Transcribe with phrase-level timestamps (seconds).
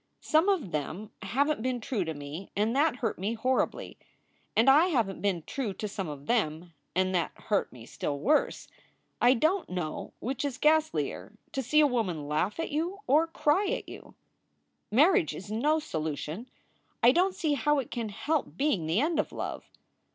[0.23, 3.99] Some of them haven t been true to me, and that hurt me horribly.
[4.57, 8.17] And I haven t been true to some of them and that hurt me still
[8.17, 8.67] worse.
[9.21, 13.27] I don t know which is ghastlier to see a woman laugh at you or
[13.27, 14.15] cry at you.
[14.89, 16.49] Marriage is no solution.
[17.03, 19.69] I don t see how it can help being the end of love.